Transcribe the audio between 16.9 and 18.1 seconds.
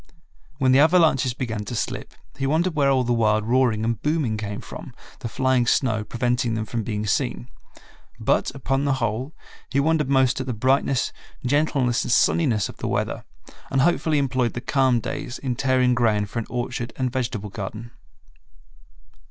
and vegetable garden.